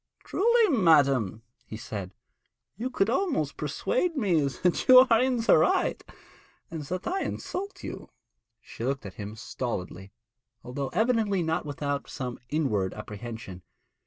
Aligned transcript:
'Truly, 0.23 0.75
madam,' 0.75 1.43
he 1.63 1.77
said, 1.77 2.11
'you 2.75 2.89
could 2.89 3.07
almost 3.07 3.55
persuade 3.55 4.17
me 4.17 4.41
that 4.47 4.87
you 4.87 5.05
are 5.11 5.21
in 5.21 5.37
the 5.41 5.55
right, 5.59 6.03
and 6.71 6.81
that 6.85 7.05
I 7.05 7.21
insult 7.21 7.83
you.' 7.83 8.09
She 8.59 8.83
looked 8.83 9.05
at 9.05 9.13
him 9.21 9.35
stolidly, 9.35 10.11
although 10.63 10.87
evidently 10.89 11.43
not 11.43 11.67
without 11.67 12.09
some 12.09 12.39
inward 12.49 12.95
apprehension. 12.95 13.61